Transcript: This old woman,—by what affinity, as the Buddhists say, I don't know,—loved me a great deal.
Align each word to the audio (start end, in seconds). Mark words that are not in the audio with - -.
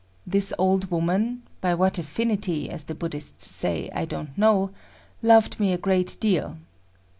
This 0.25 0.51
old 0.57 0.89
woman,—by 0.89 1.75
what 1.75 1.99
affinity, 1.99 2.71
as 2.71 2.85
the 2.85 2.95
Buddhists 2.95 3.45
say, 3.45 3.87
I 3.93 4.05
don't 4.05 4.35
know,—loved 4.35 5.59
me 5.59 5.73
a 5.73 5.77
great 5.77 6.17
deal. 6.19 6.57